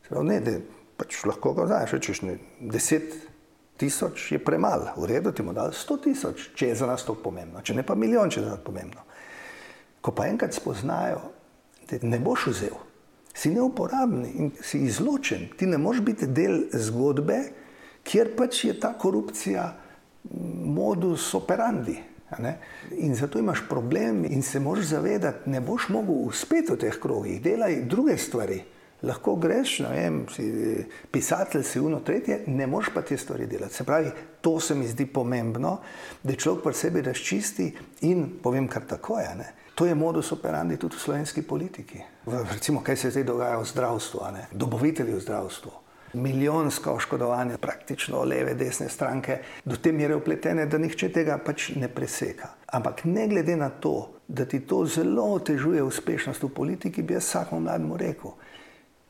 [0.09, 0.51] Prav, ne, da
[0.97, 3.13] pač lahko ga znaš, rečeš, ne, deset
[3.77, 7.13] tisoč je premalo, v redu ti bomo dali sto tisoč, če je za nas to
[7.13, 9.05] pomembno, če ne pa milijon, če je za nas pomembno.
[10.01, 11.21] Ko pa enkrat spoznajo,
[11.87, 12.77] da ne boš vzel,
[13.37, 17.37] si neuporaben in si izločen, ti ne moreš biti del zgodbe,
[18.07, 19.67] kjer pač je ta korupcija
[20.73, 21.99] modus operandi.
[22.99, 27.37] In zato imaš problem in se moraš zavedati, ne boš mogel uspeti v teh krogih,
[27.43, 28.57] delaj druge stvari
[29.01, 30.47] lahko greš, ne vem, si
[31.11, 33.73] pisatelj, si uno tretje, ne moreš pa te stvari delati.
[33.73, 35.77] Se pravi, to se mi zdi pomembno,
[36.23, 39.35] da človek pri sebi razčisti in povem kar tako je.
[39.35, 39.51] Ne?
[39.75, 41.99] To je modus operandi tudi v slovenski politiki.
[42.25, 44.19] V, recimo, kaj se zdaj dogaja v zdravstvu,
[44.51, 45.71] dobovitelji v zdravstvu.
[46.13, 51.89] Milijonska oškodovanja, praktično leve, desne stranke, do te mere upletene, da nihče tega pač ne
[51.93, 52.55] preseka.
[52.73, 57.27] Ampak ne glede na to, da ti to zelo otežuje uspešnost v politiki, bi jaz
[57.27, 58.33] vsakmu mlademu rekel,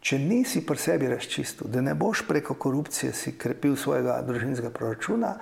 [0.08, 5.34] Če nisi pri sebi razčistil, da ne boš preko korupcije si krepil svojega družinskega proračuna,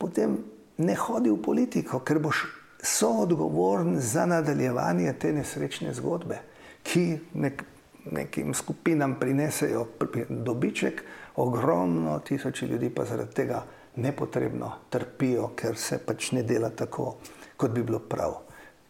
[0.00, 0.38] potem
[0.80, 2.46] ne hodi v politiko, ker boš
[2.80, 6.40] soodgovoren za nadaljevanje te nesrečne zgodbe,
[6.88, 7.04] ki
[7.36, 7.60] nek,
[8.08, 9.84] nekim skupinam prinesejo
[10.30, 11.04] dobiček,
[11.36, 13.60] ogromno tisoči ljudi pa zaradi tega
[14.00, 17.18] nepotrebno trpijo, ker se pač ne dela tako,
[17.60, 18.40] kot bi bilo prav.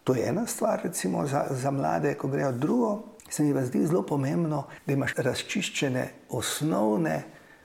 [0.06, 2.92] To je ena stvar, recimo za, za mlade, ko grejo drugo
[3.30, 7.22] se mi zdi zelo pomembno, da imaš razčiščene osnovne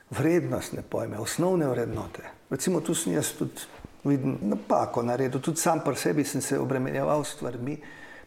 [0.09, 2.23] vrednostne pojme, osnovne vrednote.
[2.49, 3.61] Recimo tu sem jaz tudi
[4.03, 7.77] videl napako naredil, tudi sam pri sebi sem se obremenjeval s stvarmi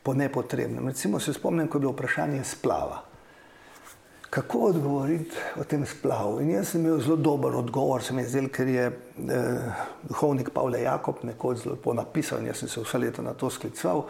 [0.02, 0.88] po nepotrebnem.
[0.88, 3.02] Recimo se spomnim, ko je bilo vprašanje splava.
[4.30, 6.40] Kako odgovoriti o tem splavu?
[6.40, 9.70] In jaz sem imel zelo dober odgovor, se mi je zdel, ker je eh,
[10.08, 13.50] duhovnik Pavle Jakob nekoč zelo lepo napisal in jaz sem se vse leto na to
[13.50, 14.06] sklical.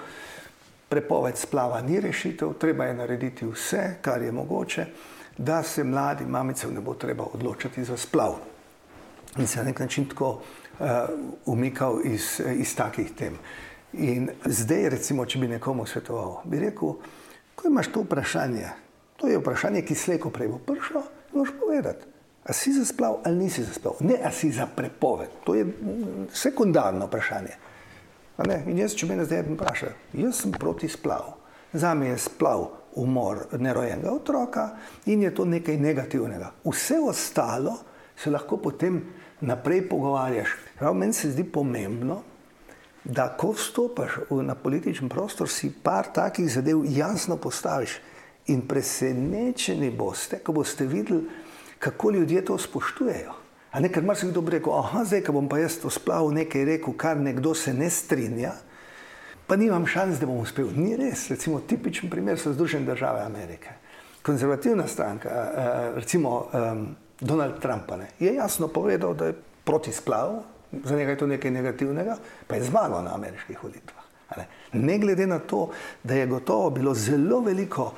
[0.88, 4.86] Prepoved splava ni rešitev, treba je narediti vse, kar je mogoče,
[5.38, 8.36] da se mladi mamice ne bo treba odločiti za splav.
[9.38, 10.86] In se na nek način tako uh,
[11.46, 13.38] umikal iz, iz takih tem.
[13.92, 16.96] In zdaj, recimo, če bi nekomu svetoval, bi rekel,
[17.54, 18.68] ko imaš to vprašanje,
[19.16, 22.06] to je vprašanje, ki slejko prej bo prišlo, moš povedati,
[22.44, 23.96] a si zaspal ali nisi zaspal.
[24.00, 25.28] Ne, a si za prepoved.
[25.44, 25.66] To je
[26.32, 27.56] sekundarno vprašanje.
[28.44, 31.32] In jaz, če me zdaj vprašajo, jaz sem proti splavu.
[31.72, 34.68] Za me je splav umor nerojenega otroka
[35.06, 36.52] in je to nekaj negativnega.
[36.64, 37.78] Vse ostalo
[38.16, 39.00] se lahko potem
[39.40, 40.56] naprej pogovarjaš.
[40.78, 42.22] Prav meni se zdi pomembno,
[43.04, 48.00] da ko vstopiš na političen prostor, si par takih zadev jasno postaviš
[48.46, 51.28] in presenečeni boste, ko boste videli,
[51.78, 53.45] kako ljudje to spoštujejo.
[53.80, 56.32] Ne, ker mar se kdo bi rekel, aha, zdaj, ko bom pa jaz to splavil
[56.32, 58.54] nekaj rekel, kar nekdo se ne strinja,
[59.46, 60.70] pa nimam šans, da bom uspel.
[60.74, 61.26] Ni res.
[61.30, 63.76] Recimo, tipičen primer so Združene države Amerike.
[64.26, 65.30] Konzervativna stranka,
[65.94, 66.48] recimo
[67.20, 70.42] Donald Trump, ne, je jasno povedal, da je proti splavu,
[70.84, 74.04] za njega je to nekaj negativnega, pa je zmagal na ameriških volitvah.
[74.72, 75.68] Ne glede na to,
[76.02, 77.92] da je gotovo bilo zelo veliko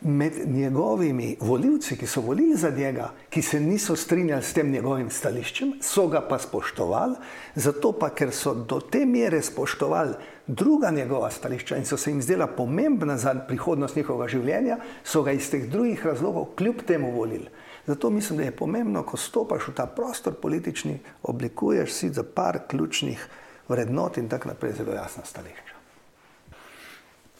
[0.00, 5.10] med njegovimi voljivci, ki so volili za njega, ki se niso strinjali s tem njegovim
[5.10, 7.16] stališčem, so ga pa spoštovali,
[7.54, 10.14] zato pa, ker so do te mere spoštovali
[10.46, 15.32] druga njegova stališča in so se jim zdela pomembna za prihodnost njihovega življenja, so ga
[15.32, 17.48] iz teh drugih razlogov kljub temu volili.
[17.86, 22.58] Zato mislim, da je pomembno, ko stopaš v ta prostor politični, oblikuješ si za par
[22.68, 23.28] ključnih
[23.68, 25.74] vrednot in tako naprej zelo jasna stališča.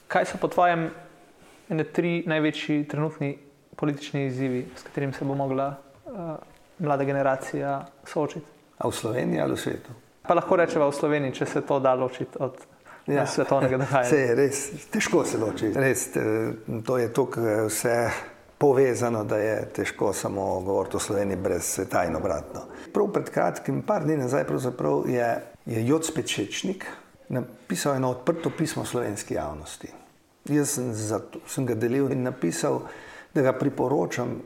[0.06, 0.90] Kaj so po tvojem
[1.68, 3.38] ene tri največji trenutni
[3.76, 5.74] politični izzivi, s katerimi se bo mogla
[6.04, 6.12] uh,
[6.78, 8.46] mlada generacija soočiti?
[8.78, 9.92] A v Sloveniji ali v svetu?
[10.26, 12.56] Pa lahko rečemo v Sloveniji, če se to da ločiti od
[13.06, 13.26] ja.
[13.26, 14.08] svetovnega dogajanja.
[14.12, 15.70] Se je res, težko se loči.
[15.74, 16.08] Res,
[16.86, 17.96] to je tukaj vse
[18.58, 22.66] povezano, da je težko samo govoriti o Sloveniji brez sveta in obratno.
[22.92, 24.46] Prav pred kratkim, par dni nazaj,
[25.06, 25.28] je,
[25.66, 26.86] je Joc Pečečnik
[27.28, 29.88] napisal eno odprto pismo slovenski javnosti.
[30.48, 32.82] Jaz sem, zato, sem ga delil in napisal,
[33.34, 34.36] da ga priporočam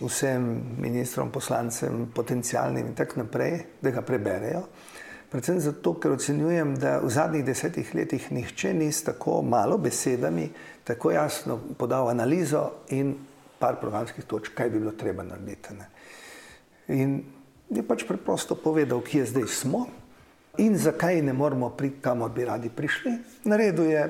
[0.00, 0.44] vsem
[0.78, 4.66] ministrom, poslancem, potencijalnim in tako naprej, da ga preberejo.
[5.30, 10.50] Predvsem zato, ker ocenjujem, da v zadnjih desetih letih nihče ni s tako malo besedami
[10.84, 13.16] tako jasno podal analizo in
[13.58, 15.74] par programskih točk, kaj bi bilo treba narediti.
[15.74, 15.88] Ne.
[16.94, 17.16] In
[17.70, 19.86] je pač preprosto povedal, kje zdaj smo
[20.62, 23.12] in zakaj ne moramo priti, kamor bi radi prišli.
[23.44, 24.04] Naredil je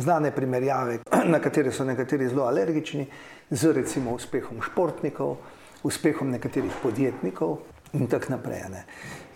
[0.00, 0.98] znane primerjave,
[1.32, 3.06] na katere so nekateri zelo alergični,
[3.50, 5.36] z recimo uspehom športnikov,
[5.82, 7.58] uspehom nekaterih podjetnikov
[7.92, 8.62] in tako naprej.
[8.70, 8.84] Ne.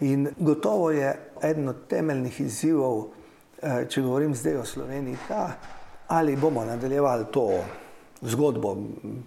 [0.01, 3.07] In gotovo je eden od temeljnih izzivov,
[3.62, 5.53] eh, če govorim zdaj o Sloveniji, ta,
[6.09, 7.48] ali bomo nadaljevali to
[8.22, 8.77] zgodbo,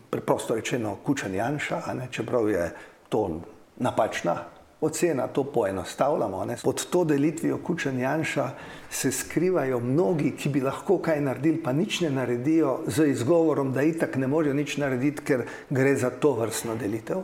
[0.10, 2.72] preprosto rečeno, kučan Janša, čeprav je
[3.10, 3.42] to
[3.78, 6.46] napačna ocena, to poenostavljamo.
[6.46, 6.58] Ne?
[6.64, 8.50] Pod to delitvijo Kučen Janša
[8.90, 13.82] se skrivajo mnogi, ki bi lahko kaj naredili, pa nič ne naredijo z izgovorom, da
[13.82, 17.24] itak ne morejo nič narediti, ker gre za to vrstno delitev.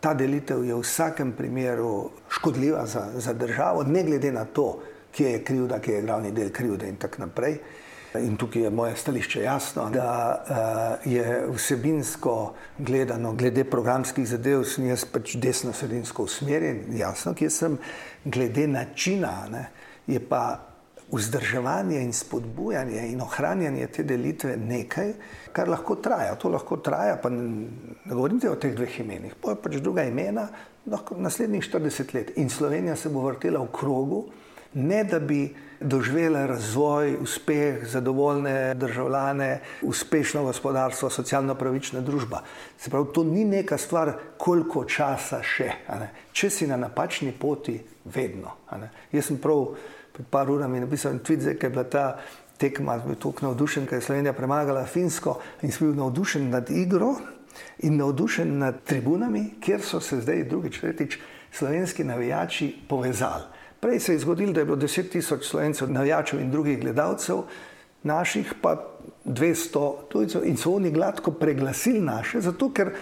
[0.00, 4.80] Ta delitev je v vsakem primeru škodljiva za, za državo, ne glede na to,
[5.12, 7.58] kje je krivda, kje je glavni del krivde in tako naprej.
[8.14, 14.86] In tukaj je moje stališče jasno, da uh, je vsebinsko gledano, glede programskih zadev, sem
[14.86, 17.74] jaz pač desno-sredinsko usmerjen, jasno, kje sem,
[18.24, 19.64] glede načina, ne,
[20.06, 20.44] je pa
[21.10, 25.12] vzdrževanje in spodbujanje in ohranjanje te delitve nekaj,
[25.52, 26.38] kar lahko traja.
[26.38, 27.66] To lahko traja, pa ne,
[28.04, 30.46] ne govorim o teh dveh imenih, pa pač druga imena,
[30.86, 32.32] lahko naslednjih 40 let.
[32.38, 34.24] In Slovenija se bo vrtela v krogu,
[34.74, 35.48] ne da bi
[35.80, 42.42] doživele razvoj, uspeh, zadovoljne državljane, uspešno gospodarstvo, socialno pravična družba.
[42.78, 45.70] Se pravi, to ni neka stvar, koliko časa še.
[46.32, 48.52] Če si na napačni poti, vedno.
[49.12, 49.74] Jaz sem prav
[50.12, 52.04] pred par urami napisal tweet, da je bila ta
[52.58, 57.14] tekma, je tako navdušen, ker je Slovenija premagala Finsko in sem bil navdušen nad igro
[57.78, 61.18] in navdušen nad tribunami, kjer so se zdaj drugič, tretjič
[61.52, 63.53] slovenski navijači povezali.
[63.84, 67.42] Prej se je zgodilo, da je bilo 10 tisoč slovencev, navijačev in drugih gledalcev,
[68.02, 68.78] naših pa
[69.24, 72.94] 200 tujcev in so oni gladko preglasili naše, zato ker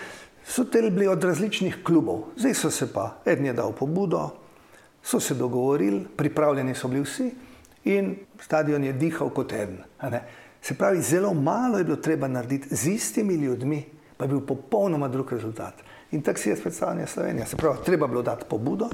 [0.42, 2.24] so te bili od različnih klubov.
[2.36, 4.30] Zdaj so se pa, eden je dal pobudo,
[5.02, 7.28] so se dogovorili, pripravljeni so bili vsi
[7.84, 9.78] in stadion je dihal kot eden.
[10.62, 13.84] Se pravi, zelo malo je bilo treba narediti z istimi ljudmi,
[14.16, 15.74] pa je bil popolnoma drug rezultat.
[16.10, 17.46] In tako si je predstavljanje Slovenije.
[17.46, 18.88] Se pravi, treba bilo dati pobudo,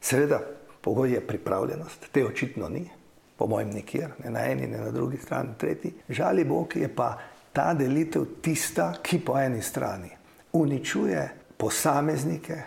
[0.00, 0.40] seveda
[0.80, 2.88] Pogoj je pripravljenost, te očitno ni,
[3.36, 5.92] po mojem, nikjer, ne na eni, ne na drugi strani, tretji.
[6.08, 7.18] Žali Bog je pa
[7.52, 10.10] ta delitev tista, ki po eni strani
[10.52, 12.62] uničuje posameznike,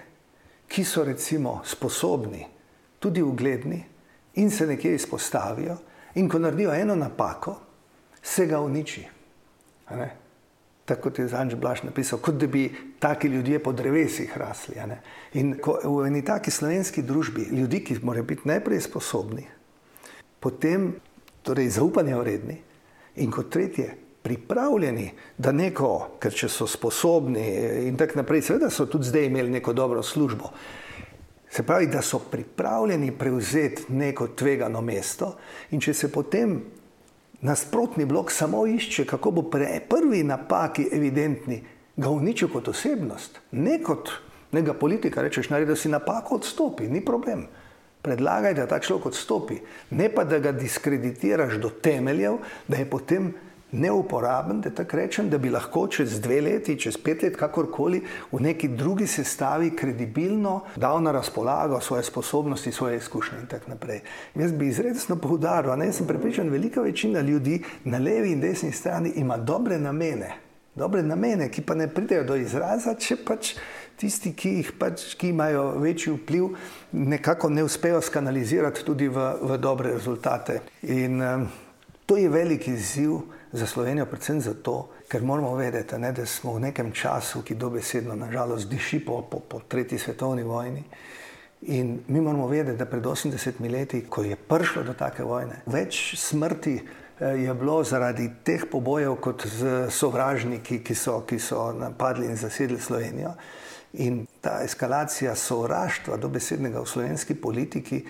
[0.67, 2.45] ki so recimo sposobni,
[2.99, 3.83] tudi ugledni
[4.35, 5.77] in se nekje izpostavijo,
[6.15, 7.55] In ko naredijo eno napako,
[8.21, 9.07] se ga uniči.
[10.85, 12.67] Tako kot je Zanj Blaž napisal, kot da bi
[12.99, 14.75] taki ljudje po drevesih rasli.
[15.33, 19.45] In ko v eni taki slovenski družbi ljudi, ki morajo biti najprej sposobni,
[20.39, 20.91] potem
[21.43, 22.57] torej zaupanja vredni
[23.15, 23.93] in kot tretje,
[24.23, 27.43] pripravljeni, da neko, ker če so sposobni
[27.87, 30.51] in tako naprej, seveda so tudi zdaj imeli neko dobro službo.
[31.51, 35.35] Se pravi, da so pripravljeni prevzeti neko tvegano mesto,
[35.71, 36.55] in če se potem
[37.43, 41.61] nasprotni blok samo išče, kako bo pri prvi napaki evidentni,
[41.95, 44.09] ga uničil kot osebnost, ne kot
[44.51, 47.47] nekega politika, rečeš, naredi, si napako odstopi, ni problem.
[48.03, 49.59] Predlagaj, da ta človek odstopi,
[49.91, 53.31] ne pa da ga diskreditiraš do temeljev, da je potem
[53.73, 58.41] neuporaben, da tako rečem, da bi lahko čez dve leti, čez pet let, kakorkoli v
[58.41, 64.01] neki drugi sestavi kredibilno dal na razpolago svoje sposobnosti, svoje izkušnje in tako naprej.
[64.35, 69.11] Jaz bi izredno poudaril, da sem prepričan, velika večina ljudi na levi in desni strani
[69.15, 70.33] ima dobre namene,
[70.75, 73.55] dobre namene, ki pa ne pridejo do izraza, če pač.
[73.93, 76.47] Tisti, ki, pač, ki imajo večji vpliv,
[76.91, 80.63] nekako ne uspejo skanalizirati tudi v, v dobre rezultate.
[80.81, 81.45] In um,
[82.05, 83.19] to je veliki izziv,
[83.53, 88.15] za Slovenijo, predvsem zato, ker moramo vedeti, ne, da smo v nekem času, ki dobesedno,
[88.15, 90.83] nažalost, diši po, po, po tretji svetovni vojni.
[91.61, 96.15] In mi moramo vedeti, da pred 80 leti, ko je prišlo do take vojne, več
[96.17, 102.25] smrti eh, je bilo zaradi teh pobojev kot z sovražniki, ki so, ki so napadli
[102.25, 103.37] in zasedli Slovenijo.
[104.01, 108.01] In ta eskalacija sovraštva, dobesednega v slovenski politiki,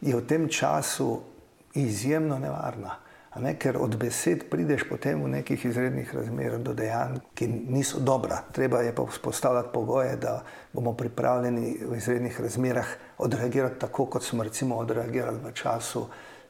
[0.00, 1.16] je v tem času
[1.74, 3.02] izjemno nevarna.
[3.40, 8.42] Ne, ker od besed prideš potem v nekih izrednih razmerah do dejanj, ki niso dobra.
[8.52, 10.42] Treba je pa vzpostavljati pogoje, da
[10.72, 16.04] bomo pripravljeni v izrednih razmerah odreagirati tako, kot smo recimo odreagirali v času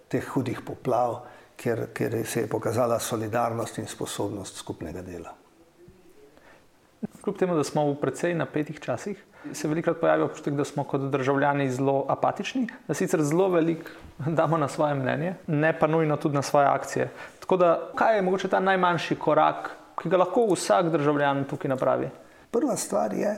[0.09, 1.21] teh hudih poplav,
[1.57, 5.37] ker, ker se je pokazala solidarnost in sposobnost skupnega dela.
[7.23, 11.00] Kljub temu, da smo v precej napetih časih, se velikokrat pojavi občutek, da smo kot
[11.11, 13.90] državljani zelo apatični, da sicer zelo veliko
[14.26, 17.09] damo na svoje mnenje, ne pa nujno tudi na svoje akcije.
[17.40, 19.70] Tako da, kaj je mogoče ta najmanjši korak,
[20.02, 22.09] ki ga lahko vsak državljan tukaj napravi?
[22.50, 23.37] Prva stvar je,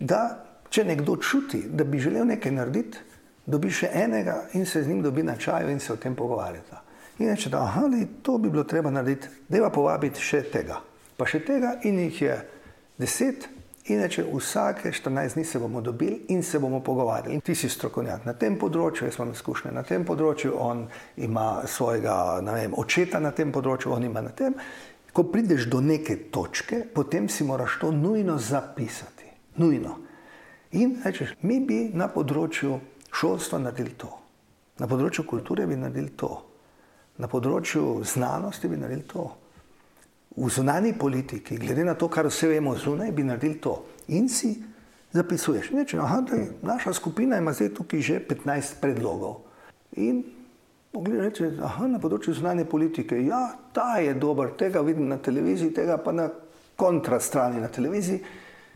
[0.00, 2.98] da če nekdo čuti, da bi želel nekaj narediti,
[3.46, 6.80] dobi še enega in se z njim dobi na čaju in se o tem pogovarjata.
[7.18, 10.80] In reče, da ali, to bi bilo treba narediti, da je pa povabiti še tega,
[11.16, 12.38] pa še tega in jih je
[12.98, 13.48] deset.
[13.86, 17.40] Inače, vsake 14 dni se bomo dobili in se bomo pogovarjali.
[17.40, 20.86] Ti si strokovnjak na tem področju, jaz imam izkušnje na tem področju, on
[21.20, 24.56] ima svojega vem, očeta na tem področju, on ima na tem.
[25.12, 29.28] Ko prideš do neke točke, potem si moraš to nujno zapisati.
[29.60, 29.98] Nujno.
[30.80, 32.80] In rečeš, mi bi na področju
[33.12, 34.08] šolstva naredili to,
[34.80, 36.32] na področju kulture bi naredili to,
[37.20, 39.28] na področju znanosti bi naredili to
[40.36, 43.84] v zunanji politiki, glede na to, kar vse vemo zunaj, bi naredili to.
[44.08, 44.56] In si
[45.12, 49.36] zapisuješ, Neče, aha, da je naša skupina ima zdaj tukaj že 15 predlogov.
[49.96, 50.24] In
[50.92, 55.74] pogledaj, reče, aha, na področju zunanje politike, ja, ta je dober, tega vidim na televiziji,
[55.74, 56.28] tega pa na
[56.76, 58.20] kontrastrani na televiziji.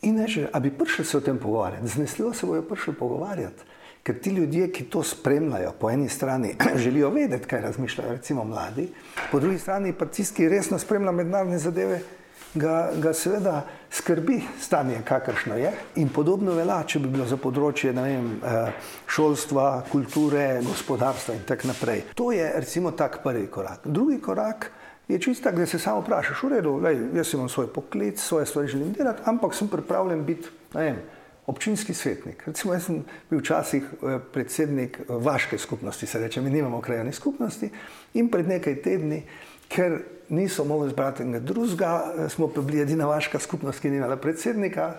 [0.06, 3.66] In reče, a bi prišli se o tem pogovarjati, znesljivo se bojo prišli pogovarjati.
[4.02, 8.88] Ker ti ljudje, ki to spremljajo, po eni strani želijo vedeti, kaj razmišljajo, recimo mladi,
[9.30, 12.00] po drugi strani pa tisti, ki resno spremljajo mednarodne zadeve,
[12.54, 15.72] ga, ga seveda skrbi stanje, kakršno je.
[15.96, 18.72] In podobno velja, če bi bilo za področje vem, eh,
[19.06, 22.04] šolstva, kulture, gospodarstva in tako naprej.
[22.14, 23.80] To je recimo tak prvi korak.
[23.84, 24.70] Drugi korak.
[25.08, 26.72] Je čisto tako, da se samo vprašaš, v redu,
[27.16, 30.98] jaz imam svoj poklic, svoje stvari želim delati, ampak sem pripravljen biti, ne vem,
[31.48, 32.44] občinski svetnik.
[32.46, 37.12] Recimo, jaz sem bil včasih eh, predsednik eh, vaške skupnosti, se reče, mi nimamo krajne
[37.12, 37.70] skupnosti
[38.14, 39.22] in pred nekaj tedni,
[39.68, 43.96] ker niso mogli zbrati enega drugega, eh, smo pa bili edina vaška skupnost, ki ni
[43.96, 44.94] imela predsednika,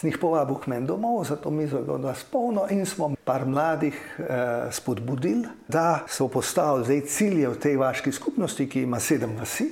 [0.00, 3.46] z njih povabil k meni domov, zato mizo je od nas polno in smo par
[3.46, 9.36] mladih eh, spodbudili, da so postavili zdaj cilje v tej vaški skupnosti, ki ima sedem
[9.38, 9.70] vasi.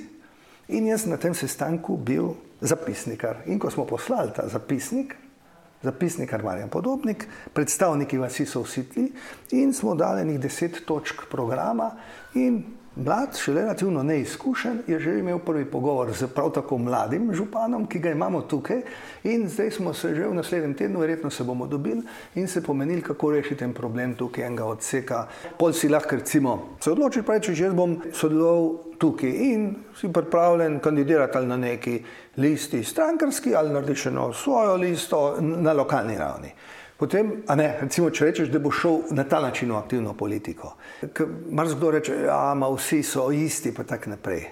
[0.67, 3.41] In jaz na tem sestanku bil zapisnikar.
[3.45, 5.15] In ko smo poslali ta zapisnik,
[5.83, 9.11] zapisnik Armarijan Podobnik, predstavniki vasi so vsi ti
[9.51, 11.91] in smo dali nekaj deset točk programa
[12.33, 12.63] in
[12.95, 17.99] mlad, še relativno neizkušen, je že imel prvi pogovor z prav tako mladim županom, ki
[18.03, 18.81] ga imamo tukaj
[19.23, 22.03] in zdaj smo se že v naslednjem tednu, verjetno se bomo dobili
[22.35, 25.27] in se pomenili, kako rešiti ten problem tukaj enega odseka.
[25.57, 30.79] Pol si lahko recimo se odloči, pa reči, jaz bom sodeloval tukaj in si pripravljen
[30.79, 32.03] kandidirati ali na neki
[32.37, 36.51] listi strankarski ali narediš eno svojo listo na lokalni ravni.
[37.01, 40.75] Potem, ne, recimo, če rečeš, da bo šel na ta način v aktivno politiko.
[41.49, 44.43] Mar kdo reče, da ja, vsi so isti, pa tako naprej.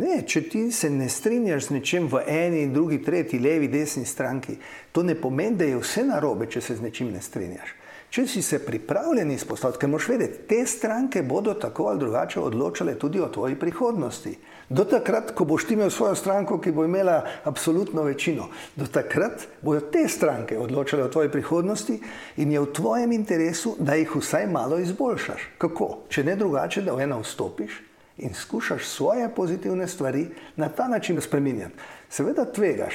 [0.00, 4.56] Ne, če ti se ne strinjaš z nečem v eni, drugi, tretji, levi, desni stranki,
[4.96, 7.74] to ne pomeni, da je vse narobe, če se z nečim ne strinjaš.
[8.10, 12.96] Če si se pripravljen izpostaviti, ker moš vedeti, te stranke bodo tako ali drugače odločale
[12.98, 14.32] tudi o tvoji prihodnosti.
[14.70, 18.46] Do takrat, ko boš ti imel svojo stranko, ki bo imela absolutno večino,
[18.76, 21.96] do takrat bodo te stranke odločale o tvoji prihodnosti
[22.36, 25.48] in je v tvojem interesu, da jih vsaj malo izboljšaš.
[25.58, 25.88] Kako?
[26.08, 27.80] Če ne drugače, da v eno vstopiš
[28.22, 31.74] in skušaš svoje pozitivne stvari na ta način spremenjati.
[32.08, 32.94] Seveda tvegaš,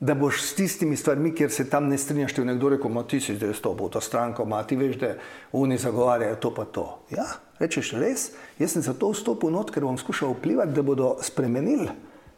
[0.00, 3.36] da boš s tistimi stvarmi, kjer se tam ne strinjaš, ti nekdo rekel, ti si
[3.36, 5.14] zdaj stopil v to stranko, ma ti veš, da
[5.52, 6.86] oni zagovarjajo to pa to.
[7.10, 7.26] Ja,
[7.62, 11.88] rečeš res, jaz sem za to vstopil not, ker bom skušal vplivati, da bodo spremenili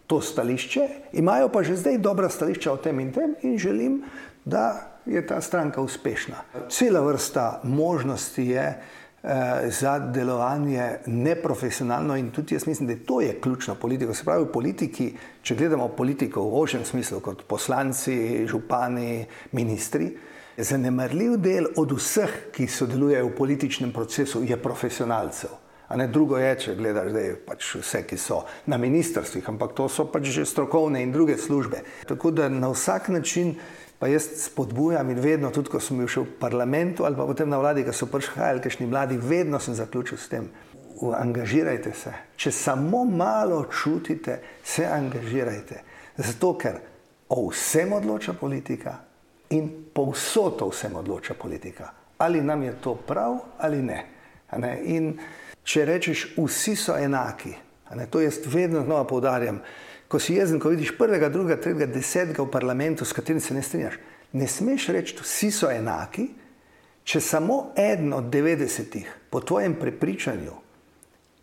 [0.07, 4.03] to stališče, imajo pa že zdaj dobra stališča o tem in tem in želim,
[4.45, 6.68] da je ta stranka uspešna.
[6.68, 8.66] Cela vrsta možnosti je,
[9.25, 14.14] Eh, za delovanje neprofesionalno in tudi jaz mislim, da to je ključna politika.
[14.14, 20.11] Se pravi, politiki, če gledamo politiko v ožjem smislu, kot poslanci, župani, ministri,
[20.57, 25.50] zanemarljiv del od vseh, ki sodelujejo v političnem procesu, je profesionalcev.
[25.88, 28.40] A ne drugo je, če gledaš zdaj pač vse, ki so
[28.70, 31.82] na ministrstvih, ampak to so pač že strokovne in druge službe.
[32.09, 33.55] Tako da na vsak način
[33.98, 37.48] pa jaz spodbujam in vedno, tudi ko sem bil še v parlamentu ali pa potem
[37.48, 40.48] na vladi, ko so prihajali kakšni mladi, vedno sem zaključil s tem.
[41.05, 42.12] Angažirajte se.
[42.36, 45.82] Če samo malo čutite, se angažirajte.
[46.16, 46.80] Zato, ker
[47.28, 48.98] o vsem odloča politika
[49.51, 51.90] in povsod vsem odloča politika.
[52.18, 54.05] Ali nam je to prav ali ne.
[54.57, 54.80] ne?
[54.84, 55.18] In
[55.64, 57.55] če rečeš, vsi so enaki,
[58.11, 59.61] to jaz vedno znova poudarjam
[60.14, 63.62] ko si jezen, ko vidiš prvega, drugega, tretjega, desetega v parlamentu, s katerim se ne
[63.62, 63.97] strinjaš.
[64.32, 66.28] Ne smeš reči, vsi so enaki,
[67.03, 70.55] če samo eden od 90-ih, po tvojem prepričanju,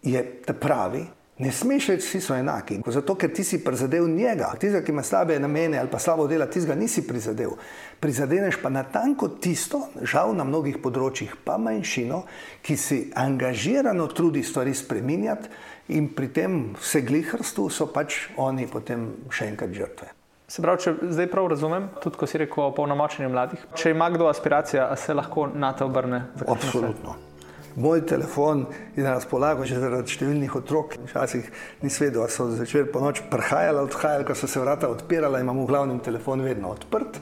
[0.07, 0.23] je
[0.59, 1.03] pravi.
[1.41, 5.03] Ne smeš reči, vsi so enaki, zato ker ti si prizadel njega, tistega, ki ima
[5.03, 7.55] slabe namene ali pa slabo dela, tistega nisi prizadel.
[7.99, 12.21] Prizadeneš pa na tanko tisto, žal na mnogih področjih, pa manjšino,
[12.61, 15.49] ki si angažirano trudi stvari spreminjati
[15.97, 20.13] in pri tem vse glihrstvu so pač oni potem še enkrat žrtve.
[20.51, 24.11] Se pravi, če zdaj prav razumem, tudi ko si rekel o polnomočenju mladih, če ima
[24.11, 26.25] kdo aspiracija, se lahko na te obrne?
[26.43, 27.30] Absolutno.
[27.75, 28.65] Moj telefon
[28.95, 30.97] je na razpolago že zaradi številnih otrok.
[31.07, 31.47] Včasih
[31.81, 35.63] nisem vedel, ali so zvečer po noč prihajali, odhajali, ko so se vrata odpirala, imam
[35.63, 37.21] v glavnem telefon vedno odprt.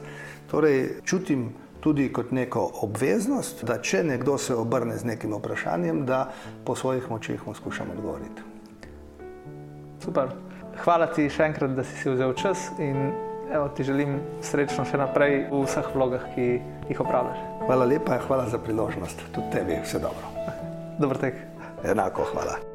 [0.50, 6.26] Torej, čutim tudi kot neko obveznost, da če nekdo se obrne z nekim vprašanjem, da
[6.66, 8.42] po svojih močeh mu skušam odgovoriti.
[10.04, 10.34] Super.
[10.80, 13.12] Hvala ti še enkrat, da si, si vzel čas in
[13.52, 16.50] evo, ti želim srečno še naprej v vseh vlogah, ki
[16.88, 17.46] jih opravljaš.
[17.66, 19.28] Hvala lepa in hvala za priložnost.
[19.34, 20.39] Tudi tebi vse dobro.
[21.00, 21.34] Dobro tek.
[21.84, 22.69] Enako hvala.